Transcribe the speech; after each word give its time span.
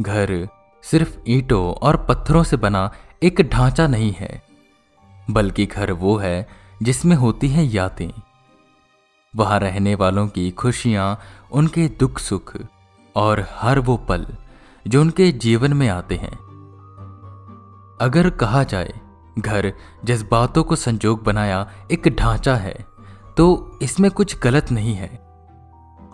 घर 0.00 0.48
सिर्फ़ 0.84 1.16
ईंटों 1.28 1.62
और 1.76 1.96
पत्थरों 2.08 2.42
से 2.42 2.56
बना 2.56 2.90
एक 3.22 3.40
ढांचा 3.42 3.86
नहीं 3.86 4.12
है, 4.12 4.42
बल्कि 5.30 5.66
घर 5.66 5.92
वो 5.92 6.16
है 6.16 6.48
जिसमें 6.82 7.16
होती 7.16 7.48
हैं 7.48 7.64
यादें। 7.64 8.10
वहाँ 9.34 9.58
रहने 9.60 9.94
वालों 9.94 10.26
की 10.28 10.50
खुशियाँ, 10.50 11.18
उनके 11.52 11.88
दुख 12.00 12.18
सुख 12.18 12.56
और 13.16 13.46
हर 13.50 13.78
वो 13.78 13.96
पल 14.08 14.26
जो 14.86 15.00
उनके 15.00 15.30
जीवन 15.32 15.72
में 15.72 15.88
आते 15.88 16.16
हैं। 16.16 16.32
अगर 18.00 18.30
कहा 18.30 18.62
जाए, 18.64 18.92
घर 19.38 19.72
जज्बातों 20.04 20.64
को 20.64 20.76
संजोग 20.76 21.22
बनाया 21.24 21.66
एक 21.92 22.08
ढांचा 22.10 22.56
है 22.56 22.74
तो 23.36 23.78
इसमें 23.82 24.10
कुछ 24.10 24.38
गलत 24.40 24.70
नहीं 24.72 24.94
है, 24.94 25.08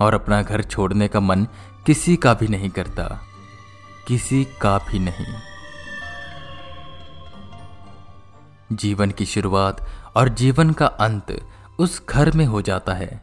और 0.00 0.14
अपना 0.14 0.42
घर 0.42 0.62
छोड़ने 0.62 1.08
का 1.08 1.20
मन 1.20 1.46
किसी 1.86 2.16
का 2.16 2.34
भी 2.34 2.48
नहीं 2.48 2.70
करता। 2.70 3.20
किसी 4.06 4.44
का 4.60 4.78
भी 4.78 4.98
नहीं। 4.98 5.34
जीवन 8.72 9.10
की 9.10 9.26
शुरुआत 9.26 9.86
और 10.16 10.28
जीवन 10.28 10.70
का 10.70 10.86
अंत 10.86 11.46
उस 11.78 12.02
घर 12.08 12.30
में 12.32 12.44
हो 12.46 12.62
जाता 12.62 12.92
है। 12.92 13.20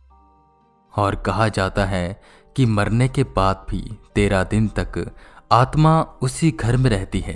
और 0.93 1.15
कहा 1.15 1.47
जाता 1.47 1.85
है 1.85 2.21
कि 2.55 2.65
मरने 2.65 3.07
के 3.07 3.23
बाद 3.23 3.65
भी 3.69 3.81
तेरह 4.15 4.43
दिन 4.43 4.67
तक 4.67 5.15
आत्मा 5.51 6.01
उसी 6.21 6.51
घर 6.51 6.77
में 6.77 6.89
रहती 6.89 7.19
है, 7.19 7.35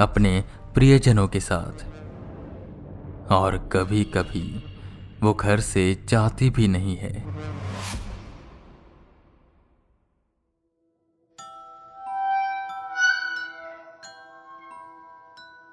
अपने 0.00 0.44
प्रियजनों 0.74 1.28
के 1.28 1.40
साथ। 1.40 1.84
और 3.32 3.58
कभी 3.72 4.04
कभी 4.04 4.64
वो 5.22 5.34
घर 5.34 5.60
से 5.60 6.04
जाती 6.08 6.50
भी 6.50 6.68
नहीं 6.68 6.96
है। 6.96 7.24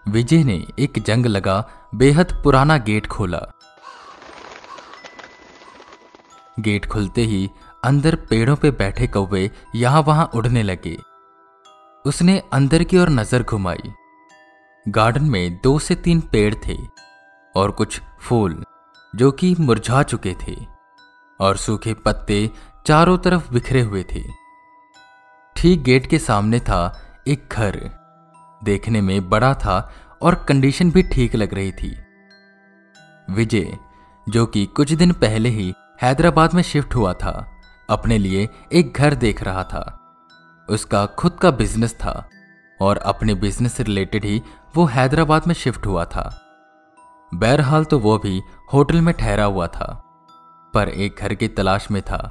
विजय 0.10 0.44
ने 0.44 0.66
एक 0.80 1.00
जंग 1.00 1.26
लगा, 1.26 1.64
बेहद 1.96 2.32
पुराना 2.44 2.78
गेट 2.78 3.08
खोला। 3.08 3.40
गेट 6.60 6.86
खुलते 6.86 7.22
ही 7.22 7.50
अंदर 7.84 8.16
पेड़ों 8.30 8.56
पे 8.56 8.72
बैठे 8.72 9.08
कौवे 9.08 9.50
यहाँ 9.76 10.02
वहाँ 10.02 10.30
उड़ने 10.36 10.64
लगे। 10.64 10.98
उसने 12.06 12.42
अंदर 12.54 12.84
की 12.84 12.98
ओर 12.98 13.10
नज़र 13.10 13.44
घुमाई। 13.44 13.94
गार्डन 14.86 15.24
में 15.24 15.60
दो 15.64 15.78
से 15.80 15.96
तीन 15.96 16.22
पेड़ 16.22 16.54
थे 16.68 16.78
और 17.56 17.72
कुछ 17.72 18.02
फूल 18.22 18.64
जो 19.14 19.32
कि 19.32 19.56
मुरझा 19.60 20.04
चुके 20.04 20.36
थे 20.42 20.56
और 21.40 21.58
सूखे 21.58 21.94
पत्ते 21.94 22.50
चारों 22.86 23.18
तरफ़ 23.18 23.54
बिखरे 23.54 23.82
हुए 23.82 24.04
थे। 24.16 24.24
ठीक 25.56 25.84
गेट 25.84 26.08
के 26.08 26.20
सामने 26.20 26.60
था 26.60 26.82
एक 27.28 27.48
घर। 27.52 27.99
देखने 28.64 29.02
में 29.02 29.30
बड़ा 29.30 29.54
था 29.54 29.78
और 30.22 30.36
कंडीशन 30.48 30.92
भी 30.92 31.04
ठीक 31.04 31.36
लग 31.36 31.54
रही 31.54 31.72
थी। 31.72 31.96
विजय, 33.30 33.78
जो 34.30 34.46
कि 34.46 34.66
कुछ 34.66 34.92
दिन 34.92 35.12
पहले 35.14 35.50
ही 35.50 35.74
हैदराबाद 36.02 36.54
में 36.54 36.64
शिफ्ट 36.64 36.96
हुआ 36.96 37.14
था, 37.14 37.46
अपने 37.90 38.18
लिए 38.18 38.50
एक 38.74 38.94
घर 38.94 39.16
देख 39.16 39.44
रहा 39.44 39.64
था। 39.64 39.96
उसका 40.70 41.06
खुद 41.06 41.34
का 41.34 41.52
बिज़नेस 41.52 41.94
था 41.96 42.30
और 42.82 42.98
अपने 42.98 43.34
बिज़नेस 43.34 43.74
से 43.74 43.84
रिलेटेड 43.84 44.26
ही 44.26 44.42
वो 44.76 44.86
हैदराबाद 44.86 45.48
में 45.48 45.56
शिफ्ट 45.56 45.86
हुआ 45.86 46.06
था। 46.06 46.30
बहरहाल 47.34 47.86
तो 47.86 48.00
वो 48.00 48.18
भी 48.18 48.42
होटल 48.74 49.02
में 49.02 49.14
ठहरा 49.14 49.44
हुआ 49.44 49.68
था, 49.68 49.86
पर 50.74 50.90
एक 50.90 51.16
घर 51.20 51.34
की 51.34 51.48
तलाश 51.48 51.92
में 51.92 52.02
था। 52.02 52.30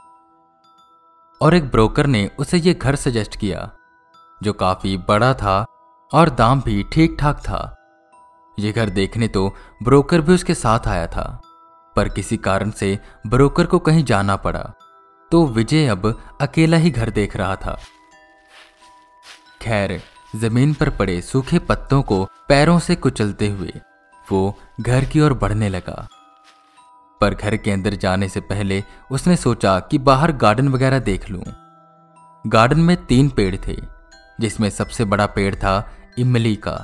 और 1.41 1.55
एक 1.55 1.71
ब्रोकर 1.71 2.07
ने 2.07 2.31
उसे 2.39 2.59
ये 2.59 2.75
घर 2.75 2.97
सजेस्ट 2.97 3.37
किया, 3.37 3.71
जो 4.43 4.53
काफ़ी 4.53 4.97
बड़ा 4.99 5.35
था 5.35 5.65
और 6.13 6.31
दाम 6.31 6.61
भी 6.61 6.83
ठीक 6.93 7.17
ठाक 7.21 7.41
था। 7.41 7.75
ये 8.59 8.73
घर 8.73 8.91
देखने 8.91 9.29
तो 9.29 9.49
ब्रोकर 9.83 10.21
भी 10.21 10.35
उसके 10.35 10.55
साथ 10.57 10.87
आया 10.89 11.07
था, 11.07 11.41
पर 11.97 12.09
किसी 12.09 12.37
कारण 12.39 12.71
से 12.71 12.99
ब्रोकर 13.27 13.67
को 13.67 13.79
कहीं 13.81 14.05
जाना 14.05 14.37
पड़ा 14.39 14.63
तो 15.31 15.47
विजय 15.47 15.87
अब 15.87 16.07
अकेला 16.41 16.77
ही 16.77 16.91
घर 16.91 17.11
देख 17.11 17.37
रहा 17.37 17.57
था। 17.57 17.79
खैर, 19.61 20.01
ज़मीन 20.37 20.73
पर 20.75 20.91
पड़े 20.91 21.21
सूखे 21.23 21.59
पत्तों 21.61 22.03
को 22.03 22.25
पैरों 22.49 22.79
से 22.79 22.95
कुचलते 22.97 23.49
हुए 23.49 23.73
वो 24.27 24.59
घर 24.81 25.05
की 25.05 25.21
ओर 25.21 25.33
बढ़ने 25.35 25.69
लगा। 25.69 26.07
पर 27.21 27.35
घर 27.35 27.57
के 27.57 27.71
अंदर 27.71 27.95
जाने 27.97 28.29
से 28.29 28.41
पहले 28.43 28.83
उसने 29.11 29.37
सोचा 29.37 29.79
कि 29.81 29.99
बाहर 30.01 30.33
गार्डन 30.35 30.69
वगैरह 30.69 30.99
देख 31.01 31.29
लूँ। 31.31 31.43
गार्डन 32.45 32.81
में 32.81 32.97
तीन 33.07 33.29
पेड़ 33.31 33.55
थे, 33.59 33.77
जिसमें 34.41 34.69
सबसे 34.71 35.05
बड़ा 35.07 35.27
पेड़ 35.29 35.55
था 35.55 35.79
इमली 36.19 36.55
का, 36.57 36.77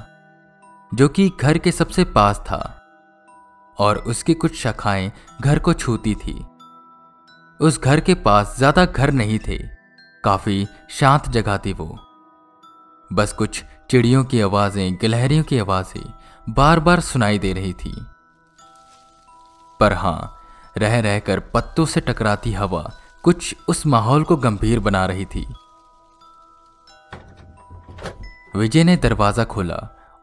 जो 0.94 1.08
कि 1.08 1.30
घर 1.40 1.58
के 1.58 1.72
सबसे 1.72 2.04
पास 2.04 2.38
था, 2.38 2.80
और 3.78 3.98
उसकी 3.98 4.34
कुछ 4.34 4.56
शाखाएँ 4.56 5.12
घर 5.40 5.58
को 5.58 5.72
छूती 5.72 6.14
थी। 6.14 6.34
उस 7.60 7.80
घर 7.80 8.00
के 8.00 8.14
पास 8.14 8.54
ज़्यादा 8.58 8.84
घर 8.84 9.12
नहीं 9.12 9.38
थे, 9.38 9.58
काफ़ी 10.24 10.66
शांत 10.90 11.28
जगह 11.28 11.58
थी 11.58 11.72
वो। 11.72 11.98
बस 13.10 13.32
कुछ 13.32 13.62
चिड़ियों 13.90 14.24
की 14.24 14.40
आवाज़ें, 14.40 14.94
गिलहरियों 14.94 15.44
की 15.44 15.58
आवाज़ें 15.58 16.02
बार 16.46 16.80
बार 16.80 17.00
सुनाई 17.00 17.38
दे 17.38 17.52
रही 17.52 17.72
थी। 17.72 17.94
पर 19.80 19.92
हाँ 19.92 20.38
रह 20.78 20.98
रहकर 21.00 21.40
पत्तों 21.54 21.84
से 21.86 22.00
टकराती 22.00 22.52
हवा 22.52 22.90
कुछ 23.24 23.54
उस 23.68 23.86
माहौल 23.86 24.24
को 24.24 24.36
गंभीर 24.36 24.80
बना 24.80 25.04
रही 25.06 25.24
थी। 25.24 25.46
विजय 28.56 28.84
ने 28.84 28.97
दरवाज़ा 28.97 29.44
खोला 29.44 29.76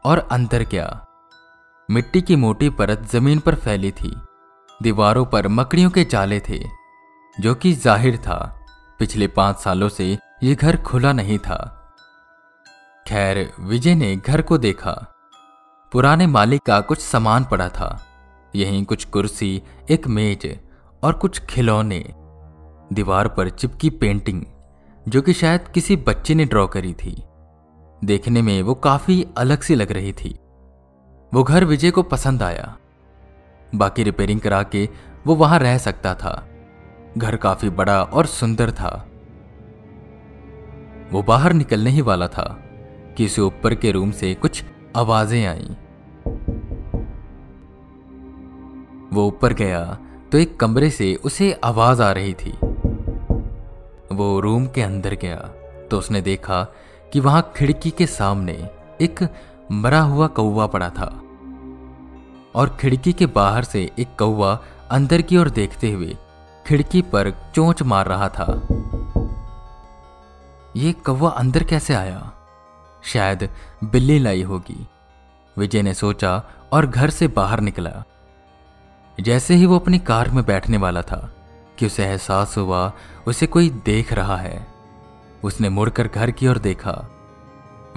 और 0.06 0.18
अंदर 0.31 0.64
गया। 0.64 1.06
मिट्टी 1.90 2.22
की 2.22 2.36
मोटी 2.36 2.69
परत 2.69 3.02
ज़मीन 3.12 3.40
पर 3.40 3.56
फैली 3.56 3.92
थी। 3.92 4.16
दीवारों 4.84 5.25
पर 5.25 5.47
मकड़ियों 5.47 5.90
के 5.90 6.03
जाले 6.03 6.40
थे, 6.40 6.59
जो 7.40 7.56
कि 7.56 7.74
ज़ाहिर 7.74 8.18
था। 8.18 8.38
पिछले 9.00 9.28
पाँच 9.28 9.58
सालों 9.58 9.90
से 9.90 10.18
यह 10.44 10.56
घर 10.56 10.78
खुला 10.78 11.14
नहीं 11.14 11.38
था। 11.40 11.58
खैर, 13.08 13.52
विजय 13.59 13.96
ने 13.96 14.16
घर 14.16 14.41
को 14.41 14.58
देखा। 14.58 14.94
पुराने 15.91 16.28
मालिक 16.28 16.62
का 16.62 16.80
कुछ 16.81 17.00
सामान 17.00 17.44
पड़ा 17.44 17.70
था। 17.70 18.08
यहीं 18.56 18.86
कुछ 18.86 19.06
कुर्सी, 19.06 19.62
एक 19.90 20.08
मेज 20.08 20.59
और 21.03 21.14
कुछ 21.14 21.40
खिलौने। 21.40 22.06
दीवार 22.94 23.28
पर 23.28 23.50
चिपकी 23.50 23.90
पेंटिंग, 23.90 24.44
जो 25.08 25.22
कि 25.22 25.34
शायद 25.34 25.68
किसी 25.68 25.96
बच्चे 25.96 26.36
ने 26.36 26.46
ड्रॉ 26.46 26.68
करी 26.68 26.94
थी। 26.94 27.24
देखने 28.03 28.41
में 28.41 28.62
वो 28.62 28.73
काफ़ी 28.73 29.28
अलग 29.38 29.62
सी 29.62 29.75
लग 29.75 29.91
रही 29.91 30.13
थी। 30.13 30.39
वो 31.34 31.44
घर 31.44 31.66
विजय 31.66 31.91
को 31.91 32.03
पसंद 32.03 32.44
आया। 32.44 32.78
बाकी 33.75 34.03
रिपेयरिंग 34.03 34.39
करा 34.39 34.63
के 34.63 34.89
वो 35.28 35.35
वहाँ 35.35 35.59
रह 35.59 35.78
सकता 35.78 36.16
था। 36.16 36.47
घर 37.17 37.35
काफ़ी 37.35 37.69
बड़ा 37.69 38.03
और 38.03 38.25
सुंदर 38.25 38.72
था। 38.72 39.07
वो 41.11 41.23
बाहर 41.23 41.53
निकलने 41.53 41.90
ही 41.90 42.01
वाला 42.01 42.28
था। 42.28 42.63
कि 43.17 43.25
उसे 43.25 43.41
ऊपर 43.41 43.75
के 43.75 43.91
रूम 43.91 44.11
से 44.11 44.34
कुछ 44.34 44.63
आवाज़ें 44.95 45.45
आई। 45.45 45.75
वो 49.13 49.28
ऊपर 49.28 49.53
गया 49.53 49.97
तो 50.31 50.38
एक 50.38 50.59
कमरे 50.59 50.90
से 50.90 51.16
उसे 51.16 51.59
आवाज़ 51.63 52.01
आ 52.01 52.11
रही 52.11 52.34
थी। 52.34 52.51
वो 54.16 54.40
रूम 54.40 54.67
के 54.67 54.81
अंदर 54.81 55.13
गया 55.16 55.38
तो 55.91 55.97
उसने 55.97 56.22
देखा 56.22 56.73
कि 57.13 57.19
वहाँ 57.19 57.53
खिड़की 57.55 57.91
के 57.91 58.07
सामने 58.07 58.69
एक 59.01 59.29
मरा 59.72 59.99
हुआ 59.99 60.27
कौवा 60.27 60.67
पड़ा 60.67 60.89
था। 60.89 61.22
और 62.55 62.77
खिड़की 62.79 63.13
के 63.13 63.25
बाहर 63.25 63.63
से 63.63 63.91
एक 63.99 64.07
कौवा 64.19 64.59
अंदर 64.91 65.22
की 65.22 65.37
ओर 65.37 65.49
देखते 65.49 65.91
हुए 65.91 66.17
खिड़की 66.67 67.02
पर 67.02 67.52
चोंच 67.55 67.81
मार 67.81 68.05
रहा 68.05 68.29
था। 68.29 68.61
ये 70.75 70.91
कौवा 70.91 71.29
अंदर 71.29 71.63
कैसे 71.63 71.93
आया? 71.93 72.31
शायद 73.03 73.49
बिल्ली 73.84 74.19
लाई 74.19 74.43
होगी। 74.43 74.87
विजय 75.57 75.81
ने 75.81 75.93
सोचा 75.93 76.43
और 76.72 76.85
घर 76.85 77.09
से 77.09 77.28
बाहर 77.28 77.59
निकला। 77.59 78.03
जैसे 79.19 79.55
ही 79.55 79.66
वो 79.66 79.79
अपनी 79.79 79.99
कार 79.99 80.29
में 80.29 80.46
बैठने 80.46 80.78
वाला 80.78 81.02
था 81.02 81.34
कि 81.79 81.85
उसे 81.85 82.05
एहसास 82.05 82.57
हुआ, 82.57 82.93
उसे 83.28 83.47
कोई 83.47 83.69
देख 83.69 84.14
रहा 84.14 84.37
है। 84.37 84.80
उसने 85.43 85.70
मुड़कर 85.70 86.08
घर 86.08 86.32
की 86.32 86.47
ओर 86.47 86.58
देखा। 86.58 86.91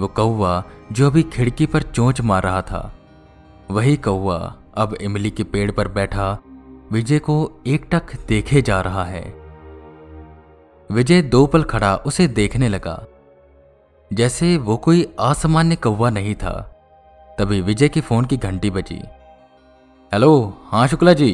वो 0.01 0.07
कौवा 0.07 0.63
जो 0.91 1.07
अभी 1.07 1.23
खिड़की 1.23 1.65
पर 1.65 1.81
चोंच 1.81 2.21
मार 2.21 2.43
रहा 2.43 2.61
था, 2.61 2.93
वही 3.71 3.95
कौवा 3.97 4.55
अब 4.77 4.93
इमली 4.93 5.29
के 5.31 5.43
पेड़ 5.43 5.71
पर 5.71 5.87
बैठा, 5.87 6.37
विजय 6.91 7.19
को 7.19 7.51
एकटक 7.67 8.15
देखे 8.27 8.61
जा 8.61 8.81
रहा 8.81 9.03
है। 9.03 9.23
विजय 10.89 11.21
दो 11.21 11.45
पल 11.45 11.63
खड़ा 11.63 11.95
उसे 11.95 12.27
देखने 12.27 12.69
लगा। 12.69 13.03
जैसे 14.13 14.57
वो 14.57 14.77
कोई 14.77 15.03
असामान्य 15.19 15.75
कौवा 15.75 16.09
नहीं 16.09 16.35
था, 16.35 16.59
तभी 17.39 17.61
विजय 17.61 17.89
की 17.89 18.01
फ़ोन 18.01 18.25
की 18.25 18.37
घंटी 18.37 18.69
बजी। 18.69 19.01
हेलो 20.11 20.57
हाँ 20.65 20.87
शुक्ला 20.87 21.13
जी? 21.13 21.31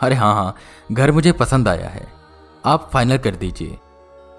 अरे 0.00 0.14
हाँ 0.14 0.34
हाँ 0.34 0.54
घर 0.92 1.12
मुझे 1.12 1.32
पसंद 1.32 1.68
आया 1.68 1.88
है। 1.88 2.06
आप 2.64 2.90
फाइनल 2.92 3.18
कर 3.18 3.34
दीजिए। 3.34 3.78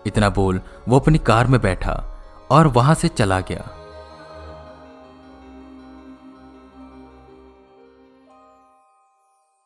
इतना 0.08 0.30
बोल 0.30 0.62
वो 0.88 1.00
अपनी 1.00 1.18
कार 1.18 1.48
में 1.48 1.60
बैठा 1.62 1.94
और 2.52 2.68
वहाँ 2.68 2.96
से 2.96 3.08
चला 3.08 3.40
गया। 3.40 3.70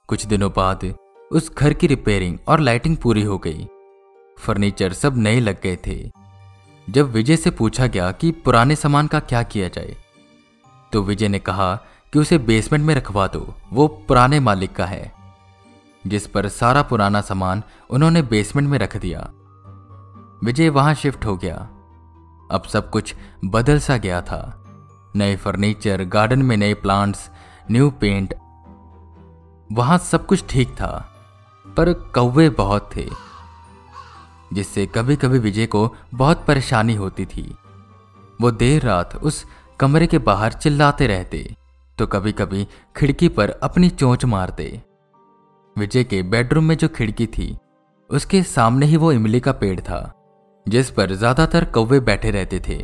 कुछ 0.09 0.25
दिनों 0.25 0.51
बाद 0.55 0.93
उस 1.31 1.51
घर 1.55 1.73
की 1.73 1.87
रिपेयरिंग 1.87 2.37
और 2.47 2.59
लाइटिंग 2.59 2.97
पूरी 2.97 3.23
हो 3.23 3.37
गई। 3.37 3.67
फर्नीचर 4.37 4.93
सब 4.93 5.17
नए 5.17 5.39
लग 5.39 5.61
गए 5.61 5.77
थे। 5.87 6.11
जब 6.87 7.11
विजय 7.11 7.37
से 7.37 7.51
पूछा 7.51 7.87
गया 7.87 8.11
कि 8.11 8.31
पुराने 8.31 8.75
सामान 8.75 9.07
का 9.07 9.19
क्या 9.19 9.43
किया 9.43 9.67
जाए 9.67 9.95
तो 10.93 11.01
विजय 11.01 11.27
ने 11.27 11.39
कहा 11.39 11.75
कि 12.13 12.19
उसे 12.19 12.37
बेसमेंट 12.37 12.85
में 12.85 12.93
रखवा 12.95 13.27
दो, 13.27 13.53
वो 13.73 13.87
पुराने 13.87 14.39
मालिक 14.39 14.75
का 14.75 14.85
है। 14.85 15.11
जिस 16.07 16.27
पर 16.27 16.47
सारा 16.47 16.81
पुराना 16.81 17.21
सामान 17.21 17.63
उन्होंने 17.89 18.21
बेसमेंट 18.21 18.69
में 18.69 18.77
रख 18.79 18.95
दिया। 18.97 19.29
विजय 20.41 20.69
वहाँ 20.69 20.93
शिफ्ट 20.93 21.25
हो 21.25 21.35
गया। 21.37 21.55
अब 22.51 22.63
सब 22.63 22.89
कुछ 22.89 23.13
बदल 23.45 23.79
सा 23.79 23.97
गया 23.97 24.21
था। 24.21 24.63
नए 25.15 25.35
फर्नीचर, 25.35 26.03
गार्डन 26.03 26.41
में 26.41 26.55
नए 26.57 26.73
प्लांट्स, 26.73 27.29
न्यू 27.71 27.89
पेंट। 27.91 28.33
वहाँ 29.69 29.97
सब 29.97 30.25
कुछ 30.25 30.43
ठीक 30.49 30.69
था, 30.71 30.91
पर 31.65 31.91
कौवे 31.93 32.49
बहुत 32.49 32.89
थे, 32.95 33.07
जिससे 34.53 34.85
कभी 34.85 35.15
कभी 35.15 35.39
विजय 35.39 35.65
को 35.65 35.89
बहुत 36.13 36.45
परेशानी 36.45 36.95
होती 36.95 37.25
थी। 37.25 37.43
वो 38.41 38.51
देर 38.51 38.83
रात 38.83 39.15
उस 39.15 39.45
कमरे 39.79 40.07
के 40.07 40.17
बाहर 40.19 40.53
चिल्लाते 40.53 41.07
रहते 41.07 41.55
तो 41.97 42.05
कभी 42.07 42.31
कभी 42.31 42.67
खिड़की 42.95 43.27
पर 43.29 43.49
अपनी 43.63 43.89
चोंच 43.89 44.25
मारते। 44.25 44.81
विजय 45.75 46.03
के 46.03 46.21
बेडरूम 46.23 46.63
में 46.63 46.75
जो 46.77 46.87
खिड़की 46.87 47.27
थी, 47.27 47.57
उसके 48.09 48.41
सामने 48.43 48.85
ही 48.85 48.97
वो 48.97 49.11
इमली 49.11 49.39
का 49.39 49.51
पेड़ 49.51 49.79
था। 49.79 50.13
जिस 50.67 50.89
पर 50.89 51.13
ज़्यादातर 51.13 51.65
कौवे 51.65 51.99
बैठे 52.01 52.31
रहते 52.31 52.59
थे। 52.59 52.77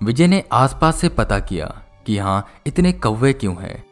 विजय 0.00 0.26
ने 0.26 0.42
आसपास 0.52 0.96
से 0.96 1.08
पता 1.10 1.38
किया 1.40 1.66
कि 2.06 2.14
यहाँ 2.14 2.46
इतने 2.66 2.92
कौवे 2.92 3.32
क्यों 3.32 3.54
हैं। 3.56 3.82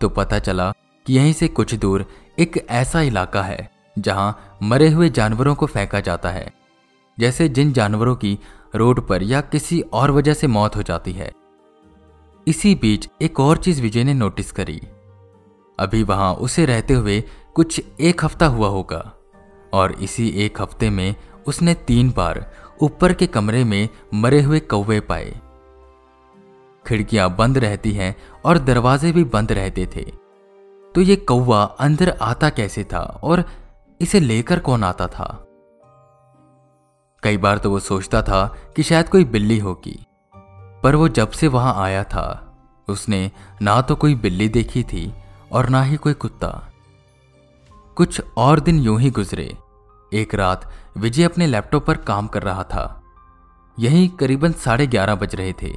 तो 0.00 0.08
पता 0.08 0.38
चला 0.38 0.70
कि 1.06 1.14
यहीं 1.14 1.32
से 1.32 1.48
कुछ 1.48 1.74
दूर 1.74 2.04
एक 2.38 2.56
ऐसा 2.70 3.00
इलाका 3.02 3.42
है, 3.42 3.70
जहाँ 3.96 4.58
मरे 4.62 4.88
हुए 4.90 5.08
जानवरों 5.10 5.54
को 5.54 5.66
फेंका 5.66 6.00
जाता 6.00 6.30
है। 6.30 6.50
जैसे 7.18 7.48
जिन 7.48 7.72
जानवरों 7.72 8.14
की 8.16 8.38
रोड 8.74 9.06
पर 9.08 9.22
या 9.22 9.40
किसी 9.42 9.80
और 9.92 10.10
वजह 10.10 10.34
से 10.34 10.46
मौत 10.46 10.76
हो 10.76 10.82
जाती 10.82 11.12
है। 11.12 11.30
इसी 12.46 12.74
बीच 12.74 13.08
एक 13.22 13.40
और 13.40 13.56
चीज़ 13.56 13.82
विजय 13.82 14.04
ने 14.04 14.14
नोटिस 14.14 14.52
करी। 14.52 14.80
अभी 15.78 16.02
वहाँ 16.02 16.34
उसे 16.36 16.66
रहते 16.66 16.94
हुए 16.94 17.22
कुछ 17.54 17.80
एक 18.00 18.24
हफ़्ता 18.24 18.46
हुआ 18.46 18.68
होगा, 18.68 19.00
और 19.72 19.92
इसी 19.94 20.28
एक 20.38 20.60
हफ़्ते 20.60 20.90
में 20.90 21.14
उसने 21.46 21.74
तीन 21.86 22.10
बार 22.10 22.44
ऊपर 22.82 23.12
के 23.12 23.26
कमरे 23.26 23.64
में 23.64 23.88
मरे 24.14 24.42
हुए 24.42 24.60
कौवे 24.60 25.00
पाए। 25.00 25.40
खिड़कियाँ 26.86 27.34
बंद 27.36 27.58
रहती 27.58 27.92
हैं 27.92 28.14
और 28.44 28.58
दरवाजे 28.58 29.12
भी 29.12 29.24
बंद 29.24 29.52
रहते 29.52 29.86
थे। 29.86 30.02
तो 30.94 31.00
ये 31.00 31.16
कौवा 31.16 31.62
अंदर 31.80 32.10
आता 32.22 32.50
कैसे 32.50 32.84
था 32.84 33.00
और 33.22 33.44
इसे 34.00 34.20
लेकर 34.20 34.58
कौन 34.58 34.84
आता 34.84 35.06
था? 35.06 35.26
कई 37.22 37.36
बार 37.36 37.58
तो 37.58 37.70
वो 37.70 37.78
सोचता 37.80 38.22
था 38.22 38.44
कि 38.76 38.82
शायद 38.82 39.08
कोई 39.08 39.24
बिल्ली 39.24 39.58
होगी, 39.58 39.98
पर 40.82 40.94
वो 40.94 41.08
जब 41.08 41.30
से 41.30 41.48
वहाँ 41.48 41.74
आया 41.82 42.02
था, 42.04 42.56
उसने 42.88 43.30
ना 43.62 43.80
तो 43.80 43.94
कोई 43.96 44.14
बिल्ली 44.14 44.48
देखी 44.48 44.82
थी 44.82 45.12
और 45.52 45.68
ना 45.68 45.82
ही 45.82 45.96
कोई 45.96 46.12
कुत्ता। 46.14 46.50
कुछ 47.96 48.20
और 48.36 48.60
दिन 48.60 48.78
यूँ 48.78 49.00
ही 49.00 49.10
गुजरे। 49.10 49.56
एक 50.12 50.34
रात 50.34 50.70
विजय 50.96 51.24
अपने 51.24 51.46
लैपटॉप 51.46 51.86
पर 51.86 51.96
काम 51.96 52.26
कर 52.26 52.42
रहा 52.42 52.62
था। 52.62 53.02
यही 53.78 54.08
करीबन 54.08 54.52
साढ़े 54.52 54.86
ग्यारह 54.86 55.14
बज 55.14 55.34
रहे 55.34 55.52
थे 55.62 55.74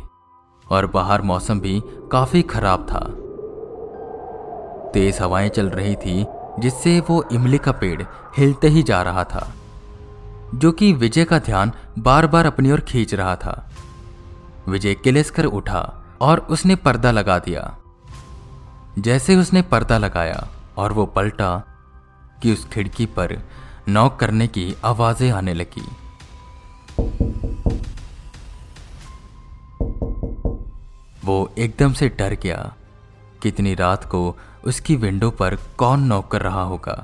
और 0.72 0.88
बाहर 0.88 1.22
मौसम 1.22 1.60
भी 1.60 1.82
काफ़ी 2.12 2.42
खराब 2.42 2.86
था। 2.92 3.00
तेज 4.92 5.22
हवाएँ 5.22 5.50
चल 5.50 5.70
रही 5.70 5.96
थी, 5.96 6.26
जिससे 6.60 7.00
वो 7.00 7.24
इमली 7.32 7.58
का 7.58 7.72
पेड़ 7.72 8.02
हिलते 8.38 8.68
ही 8.68 8.84
जा 8.84 9.02
रहा 9.02 9.24
था, 9.24 9.54
जो 10.56 10.72
कि 10.72 10.94
विजय 10.94 11.24
का 11.24 11.40
ध्यान 11.40 11.72
बार 12.00 12.28
बार 12.28 12.46
अपनी 12.46 12.72
ओर 12.72 12.80
खींच 12.80 13.14
रहा 13.14 13.36
था। 13.36 13.70
विजय 14.70 14.94
किलेस 14.94 15.32
कर 15.32 15.46
उठा 15.46 16.04
और 16.22 16.40
उसने 16.40 16.76
पर्दा 16.76 17.12
लगा 17.12 17.40
दिया। 17.40 17.78
जैसे 19.00 19.36
उसने 19.36 19.62
पर्दा 19.62 19.98
लगाया 19.98 20.48
और 20.78 20.92
वो 20.92 21.06
पलटा 21.06 21.64
कि 22.44 22.54
उस 22.54 22.66
खिड़की 22.66 23.06
पर 23.06 23.38
नॉक 23.90 24.20
करने 24.20 24.48
की 24.48 24.74
आवाज़ें 24.86 25.32
आने 25.32 25.54
लगी। 25.54 25.88
वो 31.26 31.54
एकदम 31.58 31.94
से 31.94 32.10
डर 32.10 32.34
गया 32.44 32.74
कितनी 33.44 33.74
रात 33.76 34.04
को 34.04 34.22
उसकी 34.64 34.96
विंडो 34.96 35.30
पर 35.32 35.56
कौन 35.78 36.04
नॉक 36.04 36.32
कर 36.32 36.42
रहा 36.42 36.64
होगा। 36.64 36.96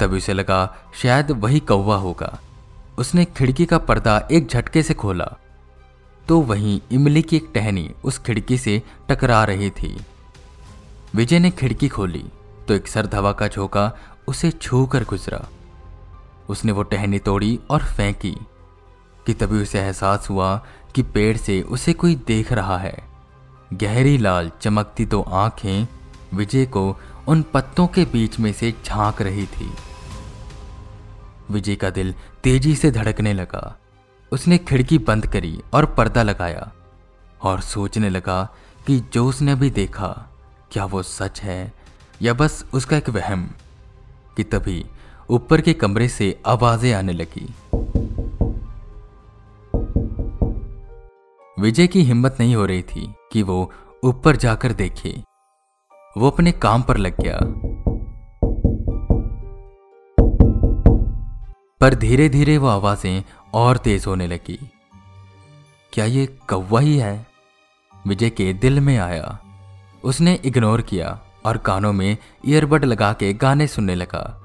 तभी 0.00 0.16
उसे 0.16 0.32
लगा 0.32 0.58
शायद 0.94 1.30
वही 1.30 1.60
कौवा 1.60 1.96
होगा। 1.96 2.38
उसने 2.98 3.24
खिड़की 3.36 3.66
का 3.66 3.78
पर्दा 3.78 4.16
एक 4.32 4.48
झटके 4.48 4.82
से 4.82 4.94
खोला। 4.94 5.28
तो 6.26 6.40
वहीं 6.40 6.80
इमली 6.92 7.22
की 7.22 7.36
एक 7.36 7.50
टहनी 7.54 7.90
उस 8.04 8.18
खिड़की 8.18 8.58
से 8.58 8.82
टकरा 9.08 9.42
रही 9.44 9.70
थी। 9.70 9.96
विजय 11.14 11.38
ने 11.38 11.50
खिड़की 11.50 11.88
खोली 11.88 12.24
तो 12.68 12.74
एक 12.74 12.88
सर्द 12.88 13.14
हवा 13.14 13.32
का 13.32 13.48
झोंका 13.48 13.90
उसे 14.28 14.50
छू 14.52 14.84
कर 14.86 15.04
गुजरा। 15.04 15.46
उसने 16.50 16.72
वो 16.72 16.82
टहनी 16.82 17.18
तोड़ी 17.18 17.58
और 17.70 17.84
फेंकी, 17.86 18.36
कि 19.26 19.34
तभी 19.34 19.62
उसे 19.62 19.80
एहसास 19.80 20.28
हुआ 20.30 20.56
कि 20.94 21.02
पेड़ 21.02 21.36
से 21.36 21.60
उसे 21.62 21.92
कोई 21.92 22.14
देख 22.26 22.52
रहा 22.52 22.78
है। 22.78 22.96
गहरी 23.72 24.16
लाल 24.18 24.50
चमकती 24.60 25.06
तो 25.06 25.22
आँखें 25.22 25.86
विजय 26.34 26.66
को 26.66 26.96
उन 27.28 27.42
पत्तों 27.42 27.86
के 27.86 28.04
बीच 28.04 28.38
में 28.40 28.52
से 28.52 28.74
झाँक 28.84 29.22
रही 29.22 29.46
थी। 29.46 29.70
विजय 31.50 31.76
का 31.76 31.90
दिल 31.90 32.14
तेज़ी 32.42 32.74
से 32.76 32.90
धड़कने 32.90 33.32
लगा। 33.32 33.76
उसने 34.32 34.58
खिड़की 34.58 34.98
बंद 34.98 35.26
करी 35.26 35.60
और 35.74 35.86
पर्दा 35.86 36.22
लगाया 36.22 36.70
और 37.42 37.60
सोचने 37.60 38.08
लगा 38.10 38.42
कि 38.86 38.98
जो 39.12 39.26
उसने 39.26 39.52
अभी 39.52 39.70
देखा, 39.70 40.08
क्या 40.72 40.84
वो 40.84 41.02
सच 41.02 41.40
है 41.40 41.72
या 42.22 42.34
बस 42.34 42.64
उसका 42.74 42.96
एक 42.96 43.08
वहम, 43.08 43.50
कि 44.36 44.44
तभी 44.44 44.84
ऊपर 45.30 45.60
के 45.60 45.72
कमरे 45.72 46.08
से 46.08 46.42
आवाज़ें 46.46 46.94
आने 46.94 47.12
लगी। 47.12 47.54
विजय 51.62 51.86
की 51.86 52.02
हिम्मत 52.02 52.36
नहीं 52.40 52.54
हो 52.54 52.66
रही 52.66 52.82
थी 52.82 53.14
कि 53.32 53.42
वो 53.42 53.72
ऊपर 54.04 54.36
जाकर 54.36 54.72
देखे। 54.72 55.22
वो 56.18 56.30
अपने 56.30 56.52
काम 56.52 56.82
पर 56.82 56.96
लग 56.96 57.20
गया। 57.20 57.38
पर 61.80 61.94
धीरे 61.94 62.28
धीरे 62.28 62.58
वो 62.58 62.68
आवाज़ें 62.68 63.24
और 63.54 63.76
तेज 63.76 64.04
होने 64.06 64.26
लगी। 64.26 64.70
क्या 65.92 66.04
ये 66.04 66.26
कौवा 66.26 66.80
ही 66.80 66.98
है? 66.98 67.26
विजय 68.06 68.30
के 68.30 68.52
दिल 68.52 68.80
में 68.80 68.98
आया। 68.98 69.38
उसने 70.04 70.34
इग्नोर 70.44 70.82
किया 70.82 71.20
और 71.44 71.56
कानों 71.58 71.92
में 71.92 72.16
ईयरबड 72.46 72.84
लगा 72.84 73.12
के 73.12 73.32
गाने 73.32 73.66
सुनने 73.66 73.94
लगा। 73.94 74.39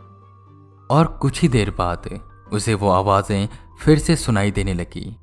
और 0.89 1.07
कुछ 1.21 1.41
ही 1.41 1.47
देर 1.47 1.69
बाद 1.71 2.09
उसे 2.53 2.73
वो 2.73 2.89
आवाज़ें 2.89 3.47
फिर 3.79 3.99
से 3.99 4.15
सुनाई 4.15 4.51
देने 4.51 4.73
लगी। 4.73 5.17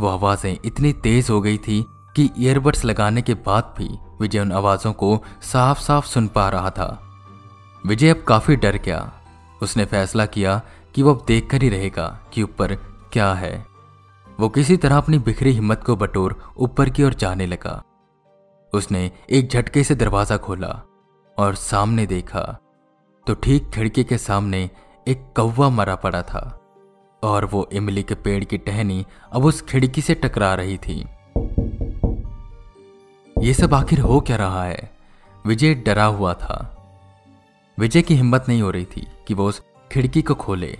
वो 0.00 0.08
आवाज़ें 0.08 0.58
इतनी 0.64 0.92
तेज 0.92 1.30
हो 1.30 1.40
गई 1.40 1.58
थी 1.58 1.84
कि 2.16 2.30
ईयरबड्स 2.38 2.84
लगाने 2.84 3.22
के 3.22 3.34
बाद 3.34 3.74
भी 3.78 3.88
विजय 4.20 4.40
उन 4.40 4.52
आवाजों 4.52 4.92
को 4.92 5.22
साफ़ 5.42 5.80
साफ़ 5.80 6.06
सुन 6.06 6.28
पा 6.28 6.48
रहा 6.48 6.70
था। 6.70 7.02
विजय 7.86 8.10
अब 8.10 8.24
काफ़ी 8.28 8.56
डर 8.56 8.76
गया। 8.76 9.12
उसने 9.62 9.84
फैसला 9.84 10.26
किया 10.26 10.60
कि 10.94 11.02
वो 11.02 11.14
अब 11.14 11.24
देख 11.26 11.50
कर 11.50 11.62
ही 11.62 11.68
रहेगा 11.68 12.20
कि 12.32 12.42
ऊपर 12.42 12.74
क्या 13.12 13.32
है। 13.32 13.66
वो 14.40 14.48
किसी 14.48 14.76
तरह 14.76 14.96
अपनी 14.96 15.18
बिखरी 15.18 15.50
हिम्मत 15.50 15.84
को 15.84 15.96
बटोर 15.96 16.54
ऊपर 16.56 16.90
की 16.90 17.02
ओर 17.02 17.14
जाने 17.14 17.46
लगा। 17.46 17.82
उसने 18.72 19.10
एक 19.30 19.50
झटके 19.50 19.84
से 19.84 19.94
दरवाज़ा 19.94 20.36
खोला 20.36 20.82
और 21.38 21.54
सामने 21.54 22.06
देखा 22.06 22.58
तो 23.26 23.34
ठीक 23.34 23.70
खिड़की 23.70 24.04
के 24.04 24.18
सामने 24.18 24.70
एक 25.06 25.24
कौवा 25.36 25.68
मरा 25.68 25.94
पड़ा 25.94 26.22
था, 26.22 26.60
और 27.22 27.44
वो 27.44 27.68
इमली 27.72 28.02
के 28.02 28.14
पेड़ 28.14 28.42
की 28.44 28.58
टहनी 28.58 29.04
अब 29.32 29.44
उस 29.44 29.60
खिड़की 29.62 30.00
से 30.00 30.14
टकरा 30.14 30.54
रही 30.54 30.76
थी। 30.78 30.98
ये 33.36 33.54
सब 33.54 33.74
आखिर 33.74 34.00
हो 34.00 34.20
क्या 34.20 34.36
रहा 34.36 34.64
है? 34.64 34.90
विजय 35.44 35.74
डरा 35.74 36.04
हुआ 36.04 36.34
था। 36.34 36.56
विजय 37.78 38.02
की 38.02 38.14
हिम्मत 38.14 38.44
नहीं 38.48 38.62
हो 38.62 38.70
रही 38.70 38.84
थी 38.86 39.06
कि 39.28 39.34
वो 39.34 39.48
उस 39.48 39.62
खिड़की 39.92 40.22
को 40.22 40.34
खोले। 40.34 40.78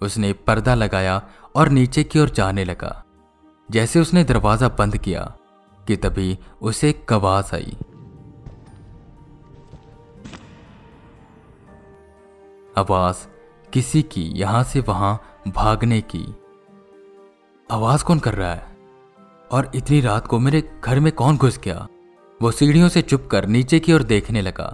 उसने 0.00 0.32
पर्दा 0.46 0.74
लगाया 0.74 1.20
और 1.56 1.68
नीचे 1.68 2.04
की 2.04 2.18
ओर 2.18 2.30
जाने 2.30 2.64
लगा। 2.64 3.02
जैसे 3.68 4.00
उसने 4.00 4.24
दरवाज़ा 4.24 4.68
बंद 4.68 4.96
किया 4.96 5.22
कि 5.86 5.96
तभी 5.96 6.38
उसे 6.62 6.92
कवास 7.08 7.54
आई। 7.54 7.76
आवाज़ 12.78 13.16
किसी 13.70 14.02
की 14.02 14.22
यहाँ 14.22 14.62
से 14.62 14.80
वहाँ 14.80 15.22
भागने 15.48 16.00
की। 16.00 16.36
आवाज़ 17.70 18.04
कौन 18.04 18.18
कर 18.18 18.34
रहा 18.34 18.54
है? 18.54 18.76
और 19.52 19.70
इतनी 19.74 20.00
रात 20.00 20.26
को 20.26 20.38
मेरे 20.38 20.80
घर 20.84 21.00
में 21.00 21.12
कौन 21.12 21.36
घुस 21.36 21.58
गया? 21.58 21.88
वो 22.42 22.50
सीढ़ियों 22.50 22.88
से 22.88 23.02
चुप 23.02 23.28
कर 23.30 23.46
नीचे 23.46 23.80
की 23.80 23.92
ओर 23.92 24.02
देखने 24.02 24.40
लगा। 24.40 24.68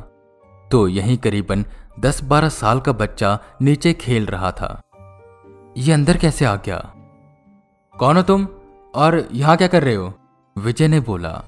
तो 0.73 0.88
यहीं 0.88 1.18
करीबन 1.18 1.64
दस 2.00 2.25
बारह 2.25 2.49
साल 2.49 2.80
का 2.80 2.92
बच्चा 2.92 3.38
नीचे 3.62 3.92
खेल 3.92 4.26
रहा 4.26 4.50
था। 4.50 4.82
ये 5.76 5.92
अंदर 5.92 6.16
कैसे 6.16 6.44
आ 6.44 6.56
गया? 6.56 6.92
कौन 7.99 8.16
हो 8.16 8.23
तुम? 8.23 8.49
और 8.94 9.28
यहाँ 9.32 9.56
क्या 9.56 9.68
कर 9.68 9.82
रहे 9.82 9.94
हो? 9.94 10.14
विजय 10.59 10.88
ने 10.88 11.00
बोला 11.00 11.44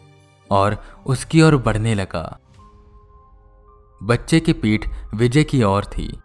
और 0.50 0.82
उसकी 1.06 1.42
ओर 1.42 1.56
बढ़ने 1.56 1.94
लगा। 1.94 2.38
बच्चे 4.02 4.40
की 4.40 4.52
पीठ 4.52 4.88
विजय 5.14 5.44
की 5.44 5.62
ओर 5.62 5.84
थी। 5.84 6.20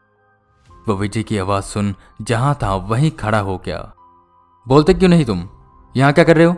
वो 0.88 0.95
विजय 0.95 1.24
की 1.24 1.38
आवाज़ 1.38 1.63
सुन 1.63 1.95
जहाँ 2.21 2.57
था 2.63 2.75
वहीं 2.75 3.12
खड़ा 3.12 3.39
हो 3.39 3.57
गया। 3.57 3.79
बोलते 4.65 4.93
क्यों 4.93 5.09
नहीं 5.09 5.25
तुम? 5.25 5.48
यहाँ 5.95 6.13
क्या 6.13 6.24
कर 6.24 6.38
रहे 6.38 6.45
हो? 6.45 6.55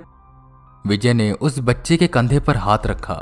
विजय 0.87 1.13
ने 1.13 1.31
उस 1.31 1.59
बच्चे 1.59 1.97
के 1.97 2.07
कंधे 2.07 2.39
पर 2.39 2.57
हाथ 2.57 2.85
रखा। 2.85 3.15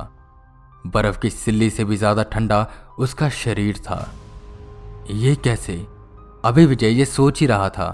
बर्फ़ 0.87 1.19
की 1.19 1.29
सिल्ली 1.29 1.69
से 1.69 1.83
भी 1.85 1.97
ज़्यादा 1.97 2.23
ठंडा 2.23 2.67
उसका 2.99 3.29
शरीर 3.29 3.77
था। 3.77 4.13
ये 5.11 5.35
कैसे? 5.35 5.87
अभी 6.45 6.65
विजय 6.65 6.89
ये 6.89 7.05
सोच 7.05 7.39
ही 7.41 7.47
रहा 7.47 7.69
था 7.69 7.89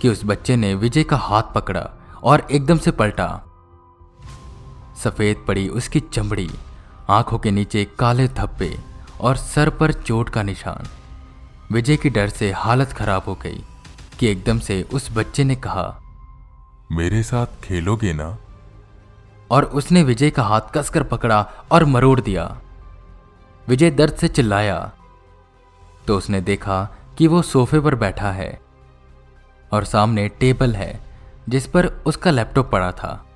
कि 0.00 0.08
उस 0.08 0.24
बच्चे 0.24 0.56
ने 0.56 0.74
विजय 0.74 1.04
का 1.04 1.16
हाथ 1.16 1.42
पकड़ा 1.54 1.88
और 2.24 2.46
एकदम 2.50 2.78
से 2.78 2.90
पलटा। 2.90 3.28
सफ़ेद 5.02 5.44
पड़ी 5.48 5.68
उसकी 5.68 6.00
चमड़ी, 6.00 6.50
आँखों 7.10 7.38
के 7.38 7.50
नीचे 7.50 7.84
काले 7.98 8.28
धब्बे 8.28 8.76
और 9.20 9.36
सर 9.36 9.70
पर 9.70 9.92
चोट 9.92 10.28
का 10.28 10.42
निशान। 10.42 10.88
विजय 11.72 11.96
की 11.96 12.10
डर 12.10 12.28
से 12.28 12.52
हालत 12.52 12.88
खराब 12.88 13.22
हो 13.26 13.34
गई 13.34 13.64
कि 14.18 14.26
एकदम 14.26 14.58
से 14.58 14.82
उस 14.82 15.08
बच्चे 15.12 15.44
ने 15.44 15.56
कहा 15.56 16.00
मेरे 16.92 17.22
साथ 17.22 17.46
खेलोगे 17.62 18.12
ना? 18.12 18.38
और 19.50 19.64
उसने 19.64 20.02
विजय 20.02 20.30
का 20.30 20.42
हाथ 20.42 20.60
कसकर 20.74 21.02
पकड़ा 21.02 21.52
और 21.72 21.84
मरोड़ 21.84 22.20
दिया। 22.20 22.60
विजय 23.68 23.90
दर्द 23.90 24.14
से 24.14 24.28
चिल्लाया। 24.28 24.92
तो 26.06 26.18
उसने 26.18 26.40
देखा 26.40 26.88
कि 27.18 27.26
वो 27.26 27.42
सोफे 27.42 27.80
पर 27.80 27.94
बैठा 27.94 28.30
है 28.30 28.60
और 29.72 29.84
सामने 29.84 30.28
टेबल 30.28 30.74
है 30.74 31.00
जिस 31.48 31.66
पर 31.66 31.86
उसका 31.86 32.30
लैपटॉप 32.30 32.70
पड़ा 32.70 32.92
था। 32.92 33.26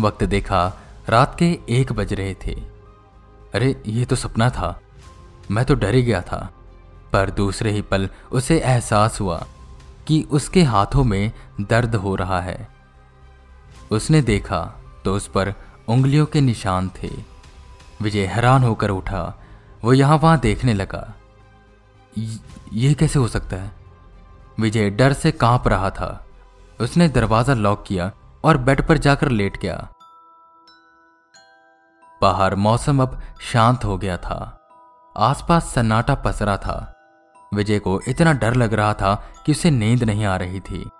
वक्त 0.00 0.24
देखा 0.24 0.72
रात 1.08 1.36
के 1.38 1.58
एक 1.68 1.92
बज 1.92 2.12
रहे 2.12 2.34
थे। 2.34 2.52
अरे 3.54 3.82
ये 3.86 4.04
तो 4.04 4.16
सपना 4.16 4.50
था। 4.50 4.80
मैं 5.50 5.64
तो 5.64 5.74
डर 5.74 5.94
ही 5.94 6.02
गया 6.02 6.20
था। 6.20 6.54
पर 7.12 7.30
दूसरे 7.30 7.70
ही 7.70 7.82
पल 7.82 8.08
उसे 8.32 8.58
एहसास 8.58 9.20
हुआ 9.20 9.44
कि 10.08 10.22
उसके 10.30 10.62
हाथों 10.62 11.04
में 11.04 11.32
दर्द 11.60 11.94
हो 11.94 12.14
रहा 12.14 12.40
है। 12.40 12.68
उसने 13.90 14.20
देखा 14.22 14.60
तो 15.04 15.14
उस 15.14 15.26
पर 15.26 15.54
उंगलियों 15.88 16.26
के 16.26 16.40
निशान 16.40 16.90
थे। 17.02 17.10
विजय 18.02 18.26
हैरान 18.26 18.62
होकर 18.62 18.90
उठा। 18.90 19.22
वो 19.84 19.92
यहाँ 19.92 20.16
वहाँ 20.18 20.38
देखने 20.38 20.74
लगा। 20.74 21.12
ये 22.72 22.94
कैसे 22.94 23.18
हो 23.18 23.28
सकता 23.28 23.56
है? 23.56 23.72
विजय 24.60 24.90
डर 24.90 25.12
से 25.12 25.32
काँप 25.32 25.68
रहा 25.68 25.90
था। 25.90 26.26
उसने 26.80 27.08
दरवाज़ा 27.08 27.54
लॉक 27.54 27.84
किया 27.86 28.10
और 28.44 28.56
बेड 28.56 28.86
पर 28.86 28.98
जाकर 28.98 29.28
लेट 29.28 29.56
गया। 29.56 29.88
बाहर 32.22 32.54
मौसम 32.54 33.02
अब 33.02 33.20
शांत 33.40 33.84
हो 33.84 33.98
गया 33.98 34.16
था। 34.16 34.56
आसपास 35.16 35.72
सन्नाटा 35.74 36.14
पसरा 36.14 36.56
था। 36.56 36.99
विजय 37.54 37.78
को 37.78 38.00
इतना 38.08 38.32
डर 38.32 38.54
लग 38.54 38.74
रहा 38.74 38.94
था 38.94 39.14
कि 39.46 39.52
उसे 39.52 39.70
नींद 39.70 40.04
नहीं 40.04 40.24
आ 40.24 40.36
रही 40.36 40.60
थी। 40.60 40.90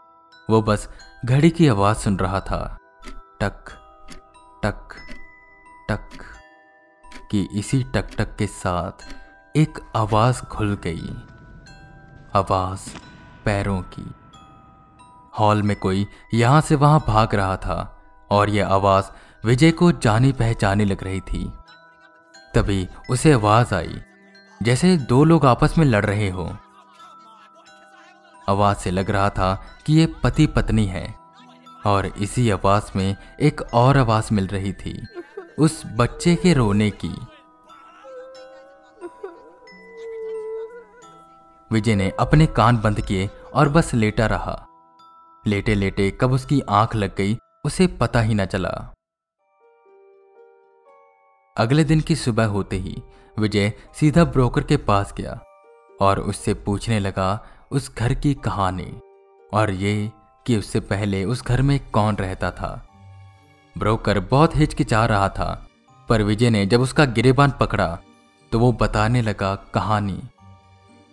वो 0.50 0.62
बस 0.62 0.88
घड़ी 1.25 1.50
की 1.50 1.69
आवाज़ 1.69 1.97
सुन 1.97 2.16
रहा 2.16 2.40
था। 2.40 2.78
टक 3.40 3.64
टक 4.64 4.88
टक, 5.88 6.09
कि 7.30 7.49
इसी 7.52 7.83
टक 7.83 8.09
टक 8.19 8.37
के 8.37 8.47
साथ 8.47 9.16
एक 9.57 9.78
आवाज़ 9.97 10.42
खुल 10.42 10.78
गई। 10.85 11.14
आवाज़ 12.35 12.97
पैरों 13.45 13.83
की। 13.83 14.14
हॉल 15.38 15.62
में 15.62 15.76
कोई 15.76 16.07
यहाँ 16.35 16.61
से 16.61 16.75
वहाँ 16.75 17.04
भाग 17.07 17.35
रहा 17.35 17.57
था 17.57 18.02
और 18.30 18.50
यह 18.50 18.69
आवाज़ 18.69 19.04
विजय 19.47 19.71
को 19.71 19.92
जानी 19.92 20.33
पहचानी 20.33 20.85
लग 20.85 21.04
रही 21.04 21.21
थी। 21.21 21.52
तभी 22.54 22.88
उसे 23.11 23.33
आवाज़ 23.33 23.75
आई। 23.75 24.00
जैसे 24.62 24.97
दो 24.97 25.25
लोग 25.25 25.47
आपस 25.47 25.75
में 25.79 25.85
लड़ 25.87 26.05
रहे 26.07 26.29
हो। 26.31 26.57
आवाज़ 28.49 28.79
से 28.79 28.90
लग 28.90 29.11
रहा 29.11 29.31
था 29.31 29.55
कि 29.87 29.93
ये 29.93 30.07
पति 30.23 30.47
पत्नी 30.47 30.87
है, 30.87 31.14
और 31.87 32.07
इसी 32.07 32.50
आवाज़ 32.50 32.90
में 32.97 33.17
एक 33.40 33.61
और 33.75 33.97
आवाज़ 33.97 34.35
मिल 34.35 34.47
रही 34.47 34.73
थी, 34.73 35.07
उस 35.59 35.83
बच्चे 35.87 36.35
के 36.37 36.52
रोने 36.55 36.90
की। 36.90 37.14
विजय 41.71 41.95
ने 41.95 42.12
अपने 42.21 42.47
कान 42.47 42.76
बंद 42.76 43.00
किए 43.00 43.31
और 43.55 43.69
बस 43.69 43.95
लेटा 43.95 44.26
रहा। 44.26 44.67
लेटे 45.47 45.75
लेटे 45.75 46.11
कब 46.11 46.33
उसकी 46.33 46.61
आँख 46.61 46.97
लग 46.97 47.17
गई, 47.17 47.38
उसे 47.64 47.87
पता 47.87 48.21
ही 48.21 48.35
न 48.35 48.45
चला। 48.45 48.93
अगले 51.57 51.85
दिन 51.85 52.00
की 52.00 52.16
सुबह 52.16 52.45
होते 52.45 52.76
ही 52.76 53.02
विजय 53.38 53.73
सीधा 53.95 54.25
ब्रोकर 54.25 54.62
के 54.62 54.76
पास 54.76 55.12
गया 55.16 55.38
और 56.00 56.21
उससे 56.21 56.54
पूछने 56.54 56.99
लगा 56.99 57.47
उस 57.71 57.95
घर 57.97 58.14
की 58.14 58.35
कहानी 58.35 59.00
और 59.52 59.71
ये 59.71 60.12
कि 60.47 60.57
उससे 60.57 60.80
पहले 60.80 61.25
उस 61.25 61.42
घर 61.45 61.62
में 61.62 61.78
कौन 61.90 62.16
रहता 62.16 62.50
था। 62.50 62.87
ब्रोकर 63.78 64.21
बहुत 64.21 64.57
हिचकिचा 64.57 65.04
रहा 65.07 65.28
था, 65.28 65.66
पर 66.09 66.23
विजय 66.23 66.50
ने 66.50 66.66
जब 66.66 66.80
उसका 66.80 67.04
गिरेबान 67.04 67.52
पकड़ा 67.61 67.99
तो 68.52 68.59
वो 68.59 68.73
बताने 68.73 69.23
लगा 69.23 69.54
कहानी। 69.75 70.21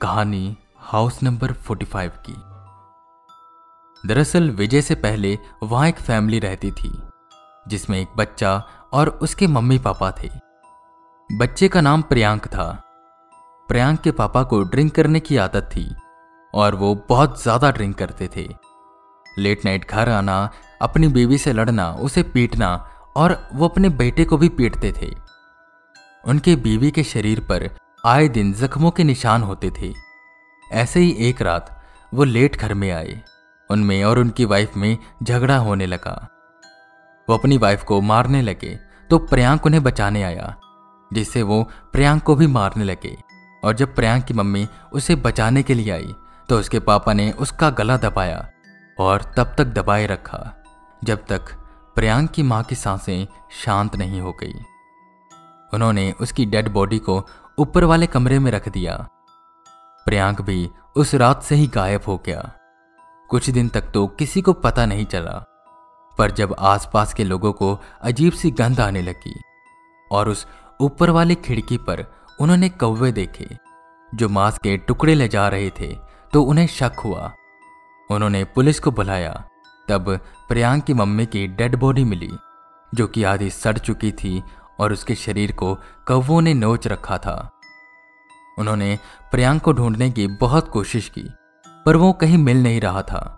कहानी 0.01 0.55
हाउस 0.77 1.23
नंबर 1.23 1.51
45 1.51 2.17
की। 2.29 2.35
दरअसल 4.07 4.49
विजय 4.49 4.81
से 4.81 4.95
पहले 4.95 5.37
वहाँ 5.63 5.87
एक 5.87 5.99
फैमिली 5.99 6.39
रहती 6.39 6.71
थी। 6.71 6.97
जिसमें 7.67 7.99
एक 7.99 8.07
बच्चा 8.17 8.61
और 8.93 9.09
उसके 9.21 9.47
मम्मी 9.47 9.77
पापा 9.79 10.11
थे। 10.23 10.29
बच्चे 11.29 11.67
का 11.67 11.81
नाम 11.81 12.01
प्रियांक 12.01 12.47
था। 12.47 12.69
प्रियांक 13.69 13.99
के 14.01 14.11
पापा 14.11 14.43
को 14.43 14.61
ड्रिंक 14.63 14.93
करने 14.95 15.19
की 15.19 15.37
आदत 15.37 15.69
थी 15.71 15.89
और 16.53 16.75
वो 16.75 16.93
बहुत 17.09 17.41
ज़्यादा 17.43 17.71
ड्रिंक 17.71 17.97
करते 17.97 18.29
थे। 18.35 18.47
लेट 19.25 19.65
नाइट 19.65 19.89
घर 19.89 20.09
आना, 20.09 20.49
अपनी 20.81 21.07
बीवी 21.07 21.37
से 21.37 21.53
लड़ना, 21.53 21.91
उसे 21.91 22.23
पीटना 22.23 22.75
और 23.17 23.37
वो 23.53 23.67
अपने 23.67 23.89
बेटे 23.91 24.25
को 24.25 24.37
भी 24.37 24.49
पीटते 24.49 24.93
थे। 25.01 25.13
उनके 26.23 26.55
बीवी 26.55 26.91
के 26.91 27.03
शरीर 27.03 27.39
पर 27.41 27.69
आए 28.05 28.27
दिन 28.27 28.53
जख्मों 28.53 28.91
के 28.91 29.03
निशान 29.03 29.43
होते 29.43 29.71
थे। 29.71 29.93
ऐसे 30.63 30.99
ही 30.99 31.11
एक 31.29 31.41
रात 31.41 31.73
वो 32.13 32.23
लेट 32.23 32.55
घर 32.55 32.73
में 32.73 32.91
आए। 32.91 33.21
उनमें 33.69 34.03
और 34.03 34.19
उनकी 34.19 34.45
वाइफ 34.45 34.75
में 34.77 34.97
झगड़ा 35.23 35.57
होने 35.57 35.85
लगा। 35.85 36.15
वो 37.27 37.37
अपनी 37.37 37.57
वाइफ 37.57 37.83
को 37.83 37.99
मारने 38.01 38.41
लगे 38.41 38.77
तो 39.09 39.17
प्रियांक 39.19 39.65
उन्हें 39.65 39.83
बचाने 39.83 40.23
आया, 40.23 40.55
जिससे 41.11 41.41
वो 41.41 41.63
प्रियांक 41.93 42.23
को 42.23 42.35
भी 42.35 42.47
मारने 42.47 42.83
लगे। 42.83 43.15
और 43.63 43.73
जब 43.73 43.95
प्रियांक 43.95 44.23
की 44.25 44.33
मम्मी 44.33 44.67
उसे 44.93 45.15
बचाने 45.17 45.63
के 45.63 45.73
लिए 45.73 45.91
आई 45.91 46.13
तो 46.49 46.59
उसके 46.59 46.79
पापा 46.79 47.13
ने 47.13 47.31
उसका 47.31 47.69
गला 47.69 47.97
दबाया 47.97 48.47
और 48.97 49.21
तब 49.37 49.53
तक 49.57 49.65
दबाए 49.65 50.05
रखा, 50.07 50.53
जब 51.01 51.25
तक 51.25 51.51
प्रियांक 51.95 52.29
की 52.31 52.43
माँ 52.43 52.63
की 52.63 52.75
साँसें 52.75 53.27
शांत 53.63 53.95
नहीं 53.95 54.21
हो 54.21 54.31
गई। 54.31 54.53
उन्होंने 55.73 56.11
उसकी 56.11 56.45
डेड 56.45 56.69
बॉडी 56.69 56.99
को 56.99 57.21
ऊपर 57.57 57.83
वाले 57.83 58.07
कमरे 58.07 58.39
में 58.39 58.51
रख 58.51 58.69
दिया। 58.69 58.95
प्रियांक 60.07 60.41
भी 60.41 60.69
उस 60.95 61.13
रात 61.15 61.43
से 61.43 61.55
ही 61.55 61.67
गायब 61.67 62.01
हो 62.07 62.17
गया। 62.25 62.41
कुछ 63.29 63.49
दिन 63.49 63.69
तक 63.69 63.91
तो 63.91 64.05
किसी 64.09 64.41
को 64.41 64.53
पता 64.53 64.85
नहीं 64.85 65.05
चला। 65.05 65.43
पर 66.17 66.31
जब 66.31 66.55
आसपास 66.59 67.13
के 67.13 67.23
लोगों 67.23 67.51
को 67.53 67.79
अजीब 68.01 68.33
सी 68.33 68.51
गंध 68.51 68.79
आने 68.79 69.01
लगी 69.01 69.35
और 70.11 70.29
उस 70.29 70.45
ऊपर 70.81 71.09
वाली 71.09 71.35
खिड़की 71.35 71.77
पर 71.77 72.05
उन्होंने 72.41 72.69
कौवे 72.69 73.11
देखे, 73.11 73.47
जो 74.15 74.29
मांस 74.29 74.57
के 74.57 74.77
टुकड़े 74.77 75.15
ले 75.15 75.27
जा 75.27 75.47
रहे 75.47 75.69
थे 75.69 75.95
तो 76.33 76.41
उन्हें 76.41 76.67
शक 76.67 76.99
हुआ। 77.05 77.31
उन्होंने 78.09 78.43
पुलिस 78.45 78.79
को 78.79 78.91
बुलाया। 78.91 79.31
तब 79.87 80.09
प्रियांक 80.49 80.83
की 80.83 80.93
मम्मी 80.93 81.25
की 81.25 81.47
डेड 81.47 81.75
बॉडी 81.75 82.03
मिली, 82.03 82.31
जो 82.95 83.07
कि 83.07 83.23
आधी 83.23 83.49
सड़ 83.49 83.77
चुकी 83.77 84.11
थी 84.11 84.43
और 84.79 84.93
उसके 84.93 85.15
शरीर 85.15 85.51
को 85.51 85.73
कौवों 86.07 86.41
ने 86.41 86.53
नोच 86.53 86.87
रखा 86.87 87.17
था। 87.17 87.49
उन्होंने 88.59 88.97
प्रियांक 89.31 89.61
को 89.61 89.73
ढूँढने 89.73 90.09
की 90.11 90.27
बहुत 90.27 90.67
कोशिश 90.67 91.09
की, 91.09 91.29
पर 91.85 91.95
वो 91.95 92.11
कहीं 92.13 92.37
मिल 92.37 92.63
नहीं 92.63 92.81
रहा 92.81 93.01
था। 93.01 93.36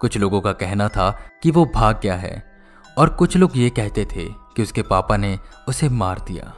कुछ 0.00 0.16
लोगों 0.16 0.40
का 0.40 0.52
कहना 0.52 0.88
था 0.88 1.10
कि 1.42 1.50
वो 1.50 1.64
भाग 1.74 2.00
गया 2.02 2.14
है, 2.14 2.42
और 2.98 3.08
कुछ 3.08 3.36
लोग 3.36 3.56
ये 3.56 3.70
कहते 3.70 4.04
थे 4.04 4.24
कि 4.24 4.62
उसके 4.62 4.82
पापा 4.82 5.16
ने 5.16 5.38
उसे 5.68 5.88
मार 5.88 6.18
दिया। 6.18 6.54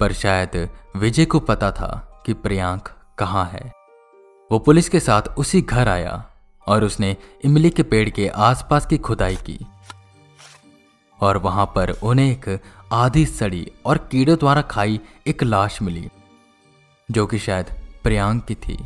पर 0.00 0.12
शायद 0.12 0.70
विजय 0.96 1.24
को 1.24 1.40
पता 1.40 1.70
था 1.72 2.22
कि 2.26 2.32
प्रियांक 2.34 2.88
कहाँ 3.18 3.44
है। 3.46 3.72
वो 4.52 4.58
पुलिस 4.58 4.88
के 4.88 5.00
साथ 5.00 5.22
उसी 5.22 5.62
घर 5.62 5.88
आया, 5.88 6.28
और 6.68 6.84
उसने 6.84 7.16
इमली 7.44 7.70
के 7.70 7.82
पेड़ 7.82 8.08
के 8.10 8.28
आसपास 8.28 8.86
की 8.86 8.98
खुदाई 8.98 9.36
की, 9.36 9.58
और 11.20 11.36
वहाँ 11.36 11.66
पर 11.66 11.90
उन्हें 11.90 12.30
एक 12.32 12.60
आधी 12.92 13.26
सड़ी 13.26 13.72
और 13.86 13.98
कीड़ों 13.98 14.36
द्वारा 14.36 14.62
खाई 14.62 15.00
एक 15.26 15.42
लाश 15.42 15.82
मिली, 15.82 16.08
जो 17.10 17.26
कि 17.26 17.38
शायद 17.38 17.66
प्रियांक 18.02 18.44
की 18.44 18.54
थी। 18.54 18.78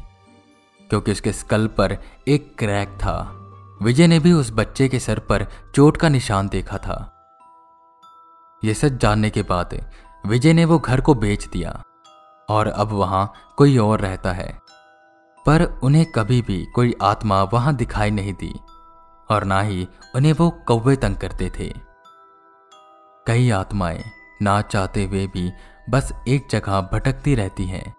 क्योंकि 0.91 1.13
उसके 1.13 1.33
स्कल 1.33 1.67
पर 1.67 1.99
एक 2.29 2.57
क्रैक 2.59 2.89
था। 2.89 3.43
विजय 3.83 4.07
ने 4.07 4.19
भी 4.19 4.33
उस 4.33 4.51
बच्चे 4.53 4.89
के 4.89 4.99
सर 4.99 5.19
पर 5.19 5.47
चोट 5.75 5.97
का 5.97 6.09
निशान 6.09 6.49
देखा 6.49 6.79
था। 6.79 7.13
यह 8.65 8.75
सच 8.75 8.93
जानने 8.93 9.31
के 9.31 9.43
बाद 9.43 9.91
विजय 10.27 10.53
ने 10.53 10.65
वो 10.65 10.79
घर 10.79 11.01
को 11.01 11.15
बेच 11.15 11.47
दिया 11.47 11.83
और 12.49 12.67
अब 12.67 12.93
वहाँ 12.93 13.33
कोई 13.57 13.79
और 13.79 14.01
रहता 14.01 14.33
है। 14.33 14.61
पर 15.47 15.81
उन्हें 15.83 16.07
कभी 16.07 16.43
भी 16.43 16.67
कोई 16.75 16.95
आत्मा 17.03 17.43
वहाँ 17.43 17.75
दिखाई 17.75 18.11
नहीं 18.11 18.33
दी 18.33 18.55
और 19.31 19.45
ना 19.45 19.61
ही 19.61 19.89
उन्हें 20.15 20.33
वो 20.33 20.51
कौवे 20.51 20.97
तंग 20.97 21.17
करते 21.17 21.53
थे। 21.59 21.73
कई 23.27 23.51
आत्माएँ 23.51 24.05
ना 24.43 24.61
चाहते 24.63 25.05
हुए 25.05 25.27
भी 25.27 25.53
बस 25.91 26.13
एक 26.29 26.49
जगह 26.51 26.81
भटकती 26.93 27.35
रहती 27.35 27.65
हैं। 27.65 27.95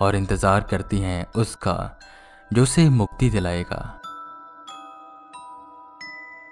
और 0.00 0.16
इंतज़ार 0.16 0.60
करती 0.60 0.98
हैं 0.98 1.26
उसका, 1.36 1.98
जो 2.50 2.62
उसे 2.62 2.88
मुक्ति 2.90 3.30
दिलाएगा। 3.30 3.80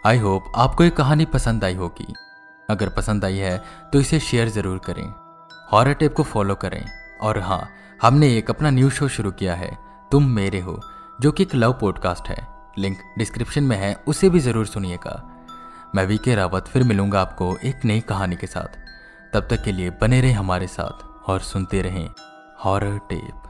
आई 0.04 0.18
होप 0.18 0.52
आपको 0.56 0.84
ये 0.84 0.90
कहानी 0.92 1.24
पसंद 1.26 1.64
आई 1.64 1.74
होगी। 1.74 2.12
अगर 2.68 2.88
पसंद 2.88 3.24
आई 3.24 3.36
है 3.36 3.58
तो 3.92 4.00
इसे 4.00 4.18
शेयर 4.20 4.48
ज़रूर 4.48 4.78
करें। 4.86 5.06
हॉरर 5.72 5.94
टेप 5.94 6.14
को 6.14 6.22
फॉलो 6.24 6.54
करें। 6.54 6.84
और 7.22 7.38
हाँ 7.38 7.68
हमने 8.02 8.36
एक 8.36 8.50
अपना 8.50 8.70
न्यू 8.70 8.90
शो 8.90 9.08
शुरू 9.08 9.30
किया 9.32 9.54
है, 9.54 9.70
तुम 10.12 10.24
मेरे 10.30 10.60
हो, 10.60 10.80
जो 11.20 11.32
कि 11.32 11.42
एक 11.42 11.54
लव 11.54 11.72
पॉडकास्ट 11.72 12.28
है। 12.28 12.36
लिंक 12.78 12.98
डिस्क्रिप्शन 13.18 13.62
में 13.62 13.76
है, 13.76 13.94
उसे 14.06 14.30
भी 14.30 14.40
ज़रूर 14.40 14.66
सुनिएगा। 14.66 15.22
मैं 15.94 16.04
वी 16.06 16.18
के 16.18 16.34
रावत, 16.34 16.68
फिर 16.68 16.82
मिलूँगा 16.82 17.20
आपको 17.20 17.56
एक 17.64 17.84
नई 17.84 18.00
कहानी 18.00 18.36
के 18.36 18.46
साथ। 18.46 18.78
तब 19.32 19.46
तक 19.50 19.62
के 19.62 19.72
लिए 19.72 19.90
बने 20.00 20.20
रहें 20.20 20.34
हमारे 20.34 20.66
साथ, 20.66 21.04
और 21.28 21.40
सुनते 21.42 21.82
रहें। 21.82 22.08
Horror 22.66 22.96
tape 23.10 23.45